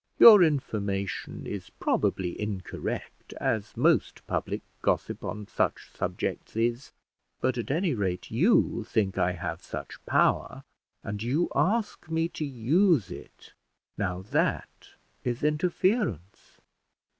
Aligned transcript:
Your 0.17 0.41
information 0.41 1.45
is 1.45 1.69
probably 1.69 2.41
incorrect, 2.41 3.33
as 3.33 3.77
most 3.77 4.25
public 4.25 4.63
gossip 4.81 5.23
on 5.23 5.45
such 5.45 5.91
subjects 5.91 6.55
is; 6.55 6.91
but, 7.39 7.55
at 7.55 7.69
any 7.69 7.93
rate, 7.93 8.31
you 8.31 8.83
think 8.89 9.19
I 9.19 9.33
have 9.33 9.61
such 9.61 10.03
power, 10.07 10.63
and 11.03 11.21
you 11.21 11.49
ask 11.55 12.09
me 12.09 12.29
to 12.29 12.45
use 12.45 13.11
it: 13.11 13.53
now 13.95 14.23
that 14.23 14.95
is 15.23 15.43
interference." 15.43 16.57